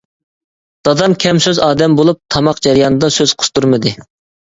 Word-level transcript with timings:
دادام 0.87 1.13
كەم 1.23 1.41
سۆز 1.45 1.59
ئادەم 1.65 1.97
بولۇپ 1.99 2.21
تاماق 2.37 2.63
جەريانىدا 2.69 3.11
سۆز 3.19 3.35
قىستۇرمىدى. 3.43 3.93